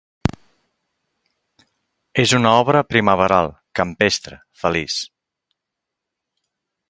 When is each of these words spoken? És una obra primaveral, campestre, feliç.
És 2.23 2.33
una 2.39 2.53
obra 2.63 2.81
primaveral, 2.93 3.53
campestre, 3.81 4.41
feliç. 4.63 4.99